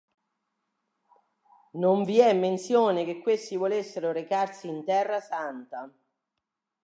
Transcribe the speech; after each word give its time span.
Non 1.73 2.03
vi 2.05 2.17
è 2.21 2.33
menzione 2.33 3.05
che 3.05 3.19
questi 3.21 3.55
volessero 3.55 4.11
recarsi 4.11 4.67
in 4.67 4.83
Terra 4.83 5.19
santa. 5.19 5.93